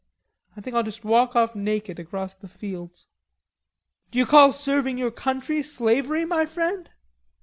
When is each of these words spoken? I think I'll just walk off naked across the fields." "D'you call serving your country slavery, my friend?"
I 0.57 0.61
think 0.61 0.75
I'll 0.75 0.81
just 0.81 1.05
walk 1.05 1.35
off 1.35 1.53
naked 1.53 1.99
across 1.99 2.33
the 2.33 2.47
fields." 2.47 3.07
"D'you 4.09 4.25
call 4.25 4.51
serving 4.51 4.97
your 4.97 5.11
country 5.11 5.61
slavery, 5.61 6.25
my 6.25 6.47
friend?" 6.47 6.89